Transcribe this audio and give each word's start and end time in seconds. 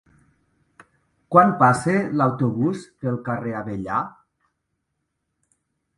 Quan 1.35 1.51
passa 1.59 1.99
l'autobús 2.21 2.87
pel 3.05 3.19
carrer 3.29 3.53
Avellà? 3.63 4.03